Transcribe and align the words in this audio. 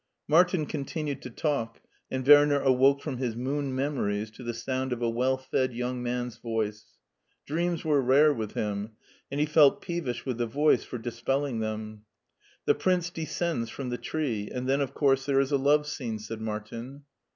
Martin 0.27 0.65
continued 0.65 1.21
to 1.21 1.29
talk, 1.29 1.79
and 2.09 2.27
Werner 2.27 2.59
awoke 2.59 3.03
from 3.03 3.17
his 3.17 3.35
moon 3.35 3.75
memories 3.75 4.31
to 4.31 4.41
the 4.41 4.51
sowid 4.51 4.91
of 4.91 4.99
a 4.99 5.09
well 5.11 5.37
fed 5.37 5.73
young 5.73 6.01
man's 6.01 6.37
voice. 6.37 6.97
Dreams 7.45 7.85
were 7.85 8.01
rare 8.01 8.33
with 8.33 8.53
him, 8.53 8.93
and 9.29 9.39
he 9.39 9.45
felt 9.45 9.79
peevish 9.79 10.25
with 10.25 10.39
the 10.39 10.47
voice 10.47 10.83
for 10.83 10.97
dispelling 10.97 11.59
them. 11.59 11.97
^ 11.97 12.01
The 12.65 12.73
princess 12.73 13.11
descends 13.11 13.69
from 13.69 13.89
the 13.91 13.99
tree, 13.99 14.49
and 14.51 14.67
then 14.67 14.81
of 14.81 14.95
course 14.95 15.27
there 15.27 15.39
is 15.39 15.51
a 15.51 15.57
love 15.57 15.85
scene," 15.85 16.17
said 16.17 16.41
Martin. 16.41 17.03